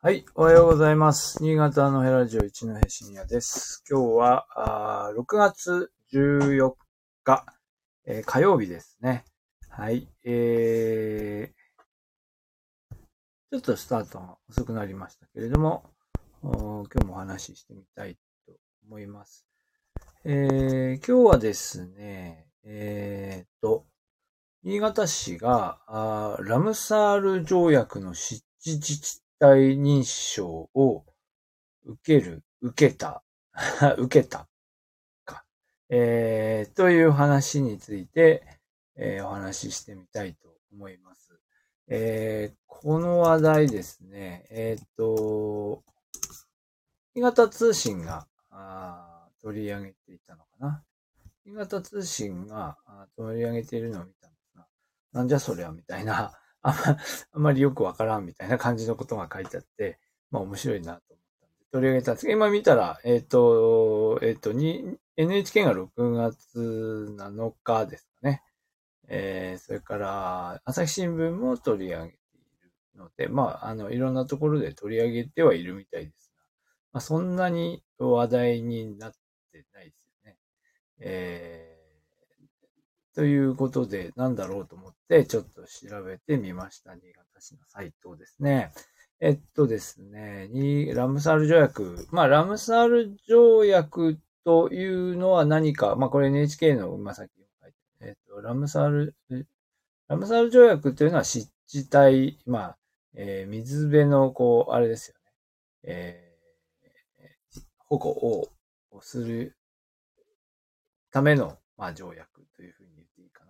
[0.00, 1.42] はい、おはようございます。
[1.42, 3.82] 新潟のヘラジオ一戸深夜です。
[3.90, 6.72] 今日は、あ6月14
[7.24, 7.44] 日、
[8.06, 9.24] えー火曜日ですね。
[9.68, 12.94] はい、えー、
[13.50, 15.82] ちょっとスタートが遅くなりましたけれども、
[16.42, 18.52] 今日もお話ししてみたいと
[18.86, 19.48] 思います。
[20.24, 23.84] えー、今日はですね、えーっと、
[24.62, 31.04] 新潟市があラムサール条約の湿地自治体認証を
[31.84, 33.22] 受ける、受けた、
[33.98, 34.48] 受けた
[35.24, 35.44] か、
[35.88, 38.60] えー、という話について、
[38.96, 41.40] えーお話ししてみたいと思います。
[41.86, 45.82] えーこの話題ですね、えーっと、
[47.14, 50.84] 新潟通信があ取り上げていたのかな。
[51.44, 52.76] 新潟通信が
[53.16, 54.66] 取り上げているのを見たんですが、
[55.12, 56.80] なんじゃそりゃみたいな、あんま
[57.32, 59.98] あんまりよくわからんみたいな感じのことが書いてあって、
[60.30, 64.52] まあ面白いなと思ったんで、取り上げたんですけど、今見たら、えっ、と、えっ、と、
[65.16, 68.42] NHK が6月7日ですかね。
[69.08, 76.44] えー、それから、朝日新聞も取り上げているので、まあ、あの、いろんなところで取り上げてはいるみたいですが、
[76.92, 79.12] まあ、そんなに話題になっ
[79.52, 80.38] てないですよね。
[81.00, 81.77] えー
[83.18, 86.94] ということで、なんだろうと思って、ちょっと調べてみました。
[86.94, 88.70] 新潟市のサイトですね。
[89.18, 92.06] えっとですね、にラムサール条約。
[92.12, 99.16] まあ、ラムサール条約というのは何か、まあ、これ NHK の、まあ、さっき書いてえっと、ラムサール、
[100.06, 102.78] ラムサール条約というのは湿地帯、まあ、
[103.16, 105.32] えー水辺の、こう、あれですよね。
[105.82, 109.56] えー保護をする
[111.10, 112.27] ための、まあ、条約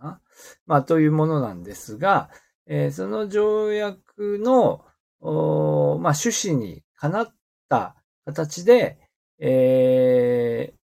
[0.00, 0.20] な。
[0.66, 2.30] まあ、というものなんですが、
[2.66, 4.84] えーその条約の、
[5.20, 7.34] まあ、趣旨にかなっ
[7.68, 8.98] た形で、
[9.38, 10.78] えー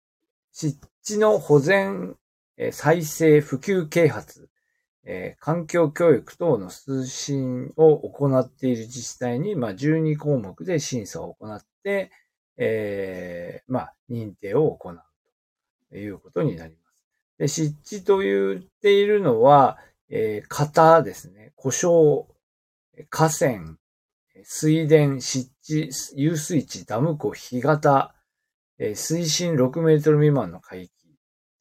[0.55, 2.15] 湿地の保全、
[2.57, 4.49] えー再生、普及啓発、
[5.03, 12.11] えー環境教育等の推進を行っている自治体に、まあ、12項目で審査を行って、
[12.57, 15.01] えーまあ、認定を行う
[15.89, 16.82] ということになります。
[17.47, 19.77] 湿地と言っているのは、
[20.09, 21.53] えー型ですね。
[21.55, 22.25] 故障、
[23.09, 23.77] 河川、
[24.43, 28.15] 水田、湿地、遊水地、ダム湖、干潟、
[28.77, 30.91] えー水深6メートル未満の海域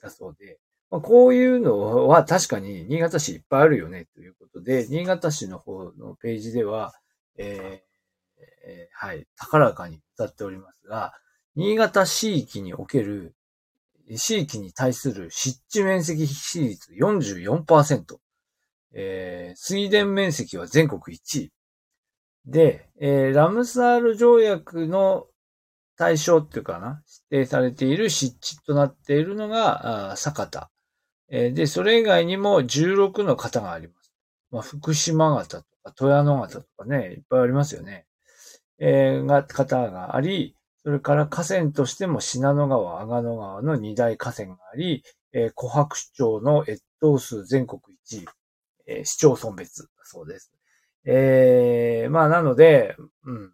[0.03, 0.59] だそうで、
[0.91, 6.93] まあ、こういうのは確かに新潟市いっぱいあるよねということで、新潟市の方のページでは、
[7.39, 7.93] えー
[8.67, 11.15] えーはい、高らかに歌っておりますが、
[11.55, 13.35] 新潟市域における
[14.11, 18.17] 市域に対する湿地面積比率44%、
[18.95, 21.53] えー水田面積は全国1位。
[22.47, 25.27] で、えーラムサール条約の
[25.97, 30.71] 対象っていうかな、指定されている湿地となっているのが、あ酒田。
[31.29, 34.13] えーで、それ以外にも16の型があります。
[34.51, 38.07] まあ、福島型とか、富山型とかね、いっぱいありますよね。
[38.79, 48.27] えーが、型があり、それから河川としても信濃川、阿賀野川の二大河川があり、えー、琥珀市町の越冬数全国1位、
[48.87, 50.53] えー市町村別だそうです。
[51.05, 53.53] えー、まあなので、うん。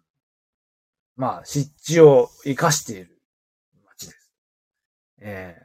[1.15, 3.19] まあ、湿地を活かしている
[3.85, 4.33] 町です。
[5.19, 5.57] え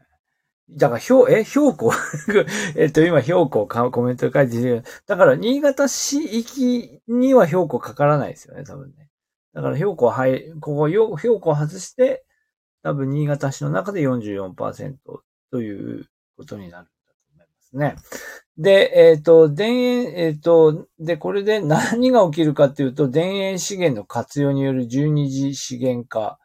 [0.71, 1.93] ー、だから、標、え、標高
[2.77, 9.03] えっと、今、標高かコメント書いてる、だから、新潟市域には標高かからないですよね、多分ね。
[9.54, 10.26] だから、標高は、
[10.60, 12.25] ここ、標高を外して、
[12.82, 14.97] 多分、新潟市の中で44%
[15.50, 16.06] という
[16.37, 17.97] ことになるんだと思いますね。
[18.59, 26.38] で、えっ、と、田園、えっ、と、で、これで何が起きるかっていうと、田園資源の活用による12次資源化、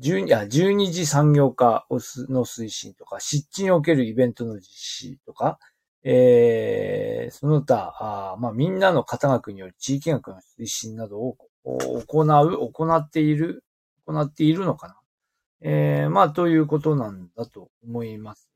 [0.00, 5.58] 12, あ12次産業化の推進とか、湿地におけるイベントの実施とか、
[6.04, 13.64] えー、その他、あまあ、みんなの肩学による地域学の推進などを行う、行っている、
[14.06, 14.96] 行っているのかな。
[15.62, 18.50] えー、まあ、ということなんだと思います。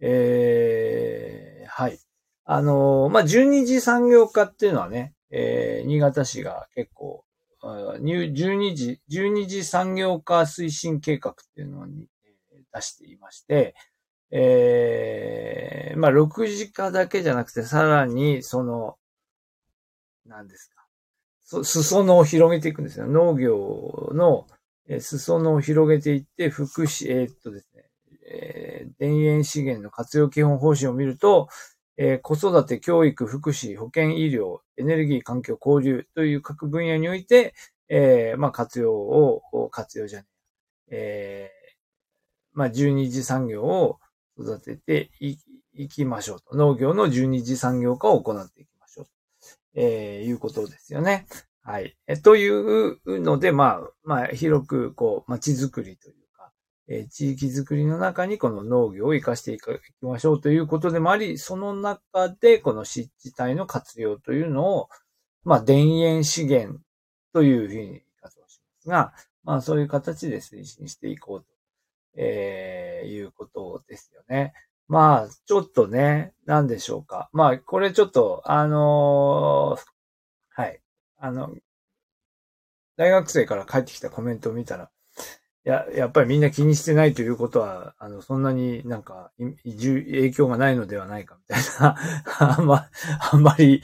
[0.00, 1.98] えー、はい。
[2.44, 7.24] あのーまあ、12次産業化っていうのはね、えー、新潟市が結構、
[7.62, 12.06] 12次、12次産業化推進計画っていうのに
[12.72, 13.74] 出していまして、
[14.30, 18.96] えー、まあ、6次化だけじゃなくて、さらに、その、
[20.24, 20.75] 何ですか。
[21.46, 23.06] 裾野を広げていくんですよ。
[23.06, 24.46] 農業の、
[24.88, 27.84] えー裾野を広げていって、福祉、えーっとですね、
[28.28, 31.48] えー田園資源の活用基本方針を見ると、
[31.96, 37.54] えー子育て、教育、福祉、保健、医療、エネルギー、環境、交流という各分野において、
[37.88, 40.26] えー、まあ活用を、活用じゃね
[40.90, 43.98] え、えー、まあ12次産業を
[44.38, 45.10] 育てて
[45.72, 46.56] いきましょうと。
[46.56, 48.75] 農業の12次産業化を行っていきましょうと、
[49.76, 51.26] えー、いうことですよね。
[51.62, 51.96] はい。
[52.06, 56.52] えというので、まあ、まあ、広く、こう、街づくりというか、
[56.88, 59.64] えー、地域づくりの中にこの農業を活かしていき
[60.00, 64.88] ましょうということでもあり、その中でこの湿地帯の活用というのを、
[65.44, 66.80] まあ、田園資源
[67.32, 69.12] というふうに言い方をしますが、
[69.44, 71.46] まあ、そういう形で推進していこうと、
[72.16, 74.54] えー、いうことですよね。
[74.88, 77.28] まあ、ちょっとね、なんでしょうか。
[77.32, 80.80] まあ、これちょっと、あのー、はい。
[81.18, 81.54] あの、
[82.96, 84.90] 大学生から帰ってきたコメントを見たら、
[85.66, 89.32] や、やっぱりみんな気にしてないということは、あの、そんなになんか、
[89.64, 91.96] 影響がないのではないかみたいな、
[92.56, 92.88] あんま、
[93.32, 93.82] あんまり、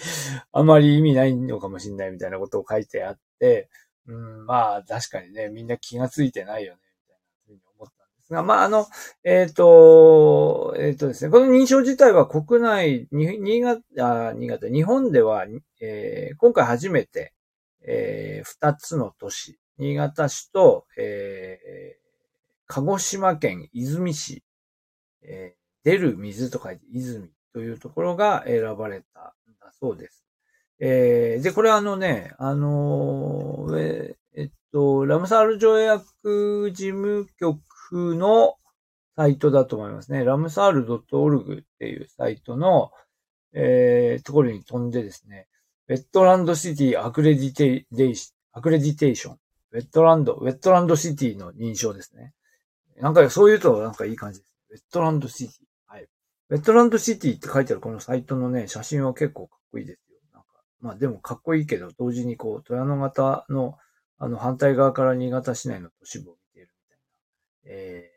[0.52, 3.68] あんまり意味ないのかもしれないみたいなことを書いてあって、
[4.06, 8.86] うん、まあ、確かにね、みんな気がついてないよね、みたいなふうに思ったんが、まあ、あの、
[9.22, 15.46] えっ、ー、と、えっ、ー、とですね、この認証自体は国内、新潟、新潟、日本では、
[15.80, 17.32] えー、今回初めて、
[17.86, 22.02] えー、二つの都市、新潟市と、えー、
[22.66, 24.42] 鹿児島県出水市、
[25.22, 30.24] えー、出る水と書いて泉というところが選ばれたんだそうです。
[30.80, 37.60] えー、で、これあのね、あのー、ええっと、ラムサール条約事務局
[37.96, 38.56] の
[39.16, 40.24] サイトだと思いますね。
[40.24, 42.90] ラムサール .org っていうサイトの、
[43.52, 45.48] えー、ところに飛んでですね、
[45.88, 47.86] Wetland City
[48.52, 52.34] Accredita Accreditation。Wetland、Wetland City の認証ですね。
[53.00, 54.54] なんかそう言うとなんかいい感じです。
[54.70, 55.66] Wetland City。
[55.86, 56.08] はい。
[56.50, 60.18] ウェットランドシティって書いてあるこのサイトのね、写真は結構かっこいいですよ。
[60.34, 60.48] なんか、
[60.80, 63.78] まあでもかっこいいけど、同時にこう、富山型の、
[64.18, 66.34] あの、反対側から新潟市内の都市部、
[67.64, 68.10] え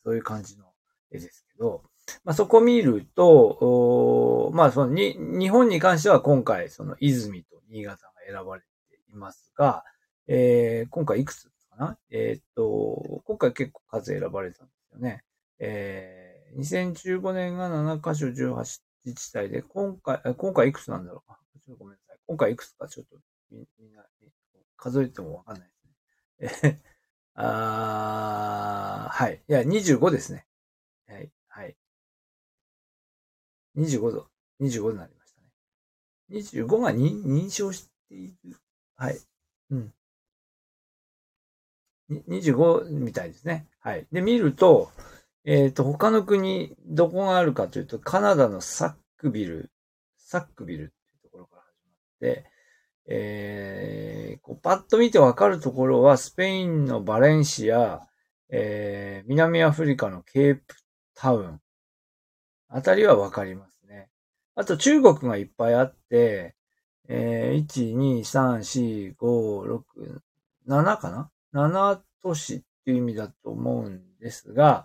[0.00, 0.64] ー、そういう感じの
[1.10, 1.82] 絵ですけど、
[2.24, 8.66] まあそこ見ると、まあそのに、日本に関しては今回、その泉と新潟が選ばれて
[9.10, 9.84] いますが、
[10.26, 11.98] えー、今回いくつかな？
[12.10, 15.24] えー、っと、今回結構数選ばれたんですよね。
[15.58, 21.32] えー、2015年が7箇所18自治体で、今回、今回いくつなんだろう？
[21.60, 22.18] ちょっとごめんなさい。
[22.26, 23.16] 今回いくつかちょっと
[23.50, 24.04] みみんな
[24.76, 25.68] 数えてもわかんない
[26.40, 26.80] ですね。
[26.80, 26.88] え
[27.34, 28.87] あー
[29.18, 29.42] はい。
[29.48, 30.46] いや、25ですね。
[31.08, 31.28] はい。
[31.48, 31.76] はい。
[33.76, 34.28] 25度。
[34.60, 35.40] 25度になりました
[36.60, 36.64] ね。
[36.64, 38.56] 25が認証している。
[38.94, 39.18] はい。
[39.72, 39.92] うん。
[42.28, 43.66] 25みたいですね。
[43.80, 44.06] はい。
[44.12, 44.92] で、見ると、
[45.44, 49.72] えっ、ー、と、他の国、どこがあるかというと、カナダのサックビル、
[50.16, 52.44] サックビルっていうところから始まって、
[53.08, 58.07] えー、こうパッと見てわかるところは、スペインのバレンシア、
[58.50, 60.62] えー、南アフリカのケープ
[61.14, 61.60] タウン、
[62.68, 64.08] あたりはわかりますね。
[64.54, 66.54] あと中国がいっぱいあって、
[67.08, 70.20] えー、1、2、3、4、5、6、
[70.68, 74.84] 7かな？7都市っていう意味だと思うんですが、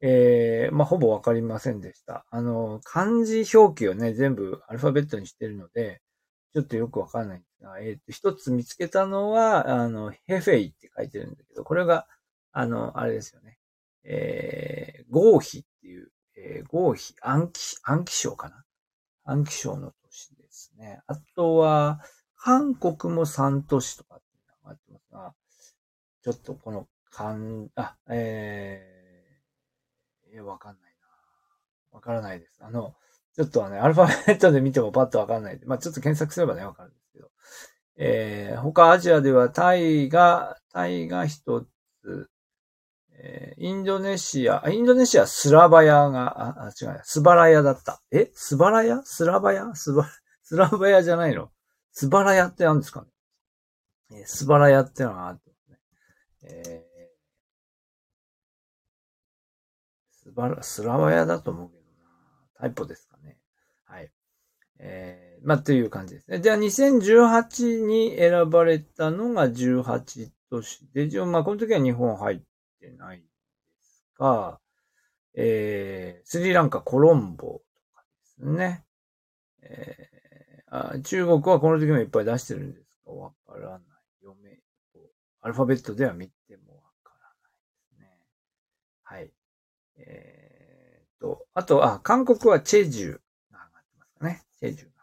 [0.00, 2.26] えー、まあ、ほぼわかりませんでした。
[2.30, 6.02] あの、漢字表記をね、全部アルファベットにしてるので、
[6.52, 12.06] ちょっとよくわかんないんですが、えっ、ー、と、一つ見つけたのは、あの、ヘフェイって書いてるんだけど、これが、
[12.54, 13.58] あの、あれですよね。
[14.04, 18.64] えー、合否っていう、えー、合否、暗記、暗記賞かな？
[19.24, 21.00] 暗記賞の都市ですね。
[21.08, 22.00] あとは、
[22.36, 25.34] 韓国も3都市とかっていうのがあってますが、
[26.22, 31.08] ちょっとこの、かん、あ、えー、えわかんないな。
[31.92, 32.62] わからないです。
[32.62, 32.94] あの、
[33.34, 35.60] ちょっとはね、アルファベットで見てもパッとわかんない。
[35.64, 37.30] まあ、ちょっと検索すればね、わかるんですけど。
[37.96, 41.66] えー、他アジアではタイが、タイが一
[42.02, 42.30] つ、
[43.26, 48.02] え、インドネシア、インドネシアスラバヤが、あ、違う、スバラヤだった。
[48.12, 48.30] え？
[48.34, 49.00] スバラヤ？
[49.02, 49.74] スラバヤ？
[49.74, 50.06] スバ、
[50.42, 51.50] スラバヤじゃないの？
[51.90, 53.06] スバラヤって何ですか
[54.10, 54.20] ね？
[54.20, 55.42] え、スバラヤってのがあって、
[56.42, 61.88] えー、スバラ、スラバヤだと思うけどな。
[62.60, 63.38] タイプですかね。
[63.86, 64.12] はい。
[64.80, 66.40] えー、まあ、という感じですね。
[66.40, 72.44] じゃあ、2018に選ばれたのが18都市で、まあ、この時は日本入って
[72.90, 73.24] ないで
[73.80, 74.60] すが、
[75.34, 77.60] えー、スリランカ、コロンボと
[77.94, 78.84] かですね。
[79.62, 83.10] えー、あ中国はこの時もいっぱい出してるんですか？
[83.10, 83.80] わからない。
[84.20, 84.58] 読め、
[85.40, 88.18] アルファベットでは見てもわからないですね。
[89.02, 89.32] はい。
[89.96, 93.18] えー、と、あと、あ、韓国はチェジュが
[93.50, 94.42] 上がってますかね。
[94.58, 94.96] チェジュが上がってる。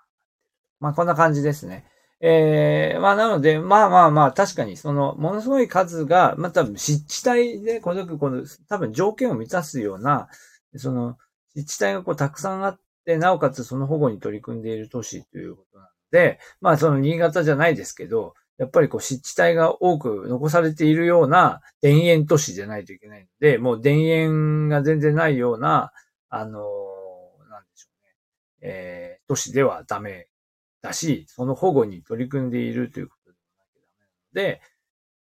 [0.79, 1.85] まあ、こんな感じですね。
[2.23, 10.29] えー、まあなので、まあまあまあ、確かにその、ものすごい数が、まあ多分湿地帯で、この、この、多分条件を満たすような、
[10.75, 11.17] その、
[11.55, 25.91] 湿地帯がこうたくさんあって、なおかつその保護に取り組んでいる都市ということなので、まあその新潟じゃないですけど、やっぱりこう湿地帯が多く残されているような田園都市じゃないといけないので、もう田園が全然ないような、
[26.29, 26.59] あの、
[27.49, 28.13] なんでしょうね、
[28.61, 30.27] えー、都市ではダメ
[30.81, 33.81] だし、その保護に取り組んでいるということでもなきゃ
[34.33, 34.61] ダメなので、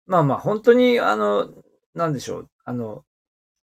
[0.05, 1.49] まあまあ本当にあの、
[1.93, 3.03] なんでしょう、あの、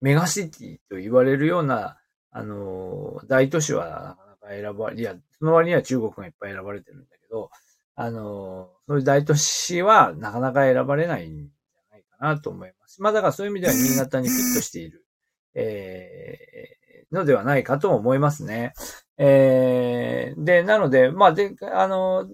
[0.00, 1.98] メガシティと言われるような、
[2.30, 7.50] あの、大都市はなかなか選ばれ、いや、その割には中国がいっぱい選ばれてるんだけど、
[7.96, 13.00] あの、そういう大都市はなかなか選ばれないんじゃないかなと思います。
[13.00, 15.06] まあだからそういう意味では新潟にフィットしている、
[15.54, 16.83] えー、
[17.14, 18.74] のではないかと思いますね。
[19.18, 22.28] えー、で、なので、まあで、あの、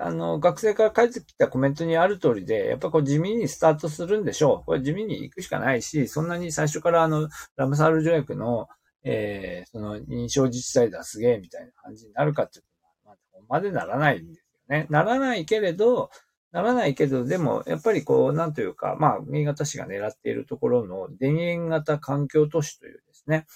[0.00, 4.64] あの、学生から返ってきたコメントにある通りで、やっぱこう地味にスタートするんでしょう。
[4.64, 8.68] これ地味に行くしかないし、そんなに最初からあの、ラムサール条約の、
[9.02, 12.68] えー、その認証自治体だすげえみたいな感じになるかっていうと、
[13.06, 14.86] まあ、ここまでならないんですよね。
[14.88, 16.10] ならないけれど、
[16.52, 23.46] ならないけど、でも、やっぱりこう、なんというか、まあ、新潟市が狙っているところの田園型環境都市というですね、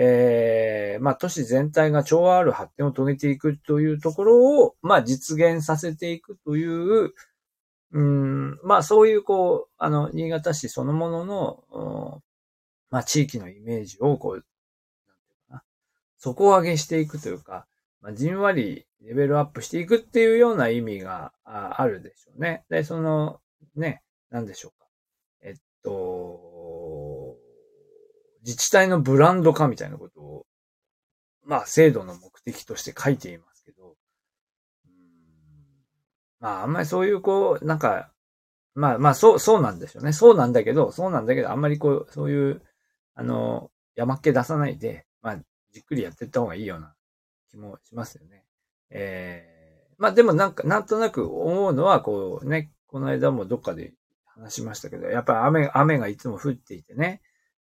[0.00, 7.12] えー、まあ、都市全体が調和ある発展を遂げていくというところを、まあ、実現させていくという、
[7.90, 12.22] うん、まあ、そういう、こう、あの、新潟市そのものの、
[12.90, 15.62] まあ、地域のイメージを、こう、なんていうかな、
[16.16, 17.66] 底上げしていくというか、
[18.00, 22.64] まあ、じんわりレベルアップしていくっていうような意味があるでしょうね。
[22.68, 23.40] で、その、
[23.74, 24.86] ね、なんでしょうか。
[25.42, 26.47] えっと、
[28.48, 30.46] 自治体のブランド化みたいなことを、
[31.44, 33.94] まあ、制度の目的として書いていますけど、
[36.40, 38.10] まあ、あんまりそういう、こう、なんか、
[38.74, 40.14] まあまあ、そう、そうなんでしょうね。
[40.14, 42.62] そうなんだけど、そうなんだけど、あんまりこう、そういう、
[43.14, 45.36] あの、山っ気出さないで、まあ、
[45.72, 46.94] じっくりやっていった方がいいような
[47.50, 48.46] 気もしますよね。
[48.88, 53.92] えー、まあでもなんか、なんとなく思うのは、こうね、この間もどっかで
[54.24, 57.20] 話しましたけど、やっぱり雨、雨がいつも降っていてね、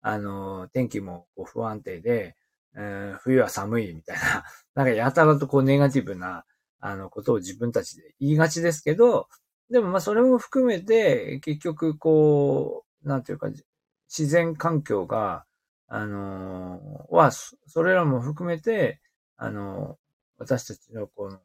[0.01, 2.35] あの、天気もこう不安定で、
[2.75, 4.43] えー、冬は寒いみたいな、
[4.75, 6.45] なんかやたらとこうネガティブな、
[6.79, 9.27] あの、ことを自分たちで言いがちですけど、
[9.69, 13.49] でもまあそれも含めて、結局こう、なんていうか、
[14.09, 15.45] 自然環境が、
[15.87, 19.01] あの、は、それらも含めて、
[19.37, 19.97] あの、
[20.37, 21.39] 私たちのこの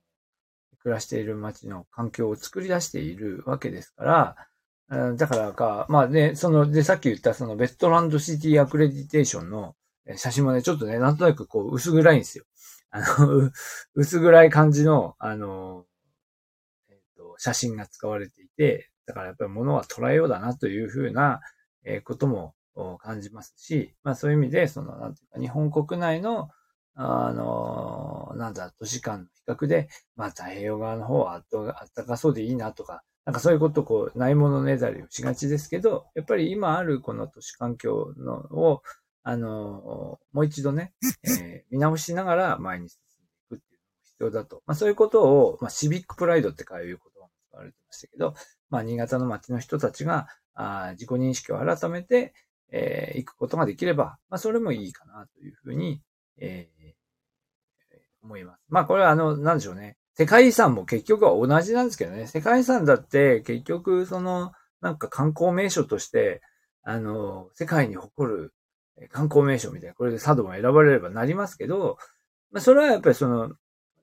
[0.80, 4.37] 暮らしている街の環境を作り出しているわけですから、
[4.88, 9.74] だからか、まあね、その、で、さっき言ったそのベッドランドシティアクレディテーションの
[10.16, 12.44] 写真もね、ちょっとね、なんとなくこう、薄暗いんですよ。
[12.90, 13.50] あの、
[13.94, 15.86] 薄暗い感じの、あの、
[16.90, 21.40] えっ、と、写真が使われていて、だからやっぱり物は捉えようだなというふうな、
[21.84, 22.54] えー、ことも
[22.98, 26.50] 感じますし、まあそういう意味で、その、なんていうか、日本国内の、
[26.94, 38.82] あの、なんだ、都市間の比較で、まあ太平洋側の方はあったかそうでいいなとか、なんかそういうことをこう、ないものねだりをしがちですけど、やっぱり今あるこの都市環境のを、
[39.22, 40.92] あの、もう一度ね、
[41.24, 44.62] えー、見直しながら前に進んでいくっていうのが必要だと。
[44.66, 48.34] まあそういうことを、まあシビックプライドっていう言葉も使われてましたけど、
[48.68, 52.34] まあ新潟の街の人たちが、あ自己認識を改めて、
[52.70, 56.02] えー、行くことができれば、まあそれもいいかなというふうに、
[56.36, 58.62] えー、思います。
[58.68, 59.96] まあこれはあの、なんでしょうね。
[60.14, 62.26] 世界遺産も結局は同じなんですけどね。
[62.26, 66.40] 世界遺産だって結局その、なんか観光名所として、
[66.83, 68.54] あの、世界に誇る
[69.11, 71.99] 観光名所みたいな、これで佐渡が選ばれればなりますけど、
[72.52, 73.52] まあそれはやっぱりその、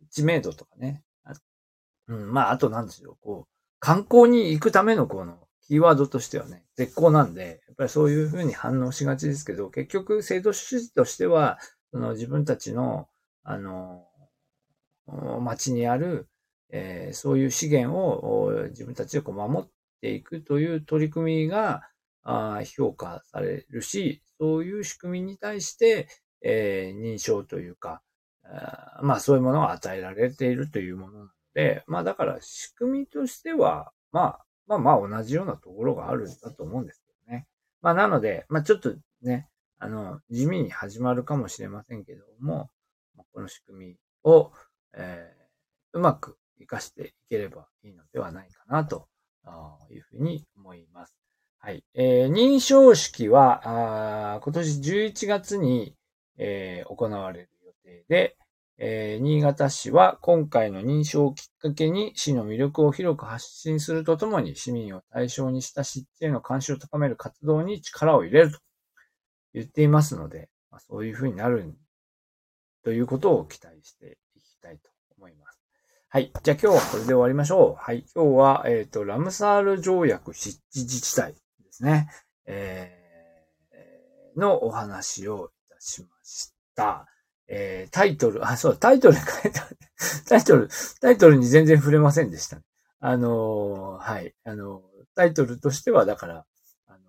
[0.09, 1.03] 知名度とかね。
[2.07, 11.59] うん、まああとなんですよ、こう、観光に行くためのこの、キーワードとしてはね、絶好なんで、やっぱりそういうふうに反応しがちですけど、結局制度主義としては、
[11.91, 13.07] その自分たちの、
[13.43, 14.05] あの、
[15.41, 16.27] 町にある、
[16.69, 19.69] えー、そういう資源を自分たちでこう守っ
[20.01, 21.81] ていくという取り組みが
[22.23, 26.07] あ評価されるし、そういう仕組みに対して、
[26.41, 28.01] えー、認証というか、
[28.43, 37.47] あまあそういうものが与えられているというものなので、まあだから仕組みとしては、まあ、まあまあ同じようなところがあるんだと思うんですけどね。
[37.81, 39.47] まあなので、まあちょっとね、
[39.79, 42.69] あの、地味に始まるかもしれませんけども、
[43.33, 44.51] この仕組みを、
[44.93, 49.07] えー、うまく活かしていければいいのではないかなと
[49.89, 51.15] いうふうに思います。
[51.59, 51.83] はい。
[51.93, 55.95] えー、認証式は、あ今年11月に、
[56.37, 58.35] えー、行われる予定で、
[58.83, 68.57] えー、新潟市は今回の認証をきっかけに市の魅力を広く発信するとともに市民を対象にした湿地への関心を高める活動に力を入れると
[69.53, 71.75] 言っていますので、まあ、そういうふうになる
[72.83, 74.17] ということを期待して
[74.61, 75.59] たいと思います。
[76.09, 76.31] はい。
[76.43, 77.83] じゃあ今日はこれで終わりましょう。
[77.83, 78.05] はい。
[78.13, 81.39] 今日は、えっ、ー、と、ラムサール条約湿地自治体で
[81.71, 82.09] すね。
[82.45, 87.07] えー、のお話をいたしました。
[87.47, 89.77] えー、タイトル、あ、そう、タイトル書いてある。
[90.27, 90.69] タイトル、
[91.01, 92.61] タイトルに全然触れませんでした。
[92.99, 94.35] あのー、はい。
[94.43, 94.81] あのー、
[95.15, 96.45] タイトルとしては、だから、
[96.87, 97.01] あのー、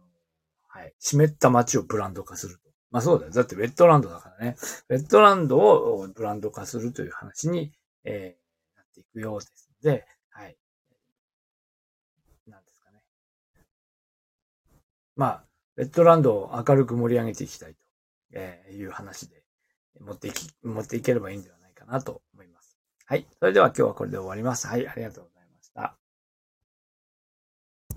[0.66, 0.94] はい。
[0.98, 2.71] 湿った街をブランド化すると。
[2.92, 3.32] まあそうだよ。
[3.32, 4.56] だってウェットランドだからね。
[4.90, 7.72] ウェットランドをブランド化するという話に、
[8.04, 10.56] えー、なっていくようですので、はい。
[12.46, 13.02] なんですかね。
[15.16, 15.44] まあ、
[15.76, 17.74] ウェットランドを明るく盛り上げていきたい
[18.30, 18.38] と
[18.70, 19.42] いう話で、
[19.98, 22.76] 持っていき、持っていければいいんではないかなと思います。
[23.06, 23.26] はい。
[23.38, 24.66] それでは今日はこれで終わります。
[24.66, 24.86] はい。
[24.86, 25.31] ありがとうございます。